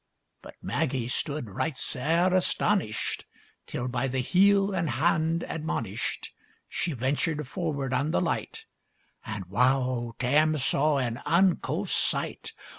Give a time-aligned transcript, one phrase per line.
[0.41, 3.25] But Maggie stood right sair astonished,
[3.67, 6.33] Till, by the heel and hand admonished
[6.67, 8.65] She ventured forward on the light;
[9.27, 10.15] And wow!
[10.17, 12.53] Tam saw an unco sight!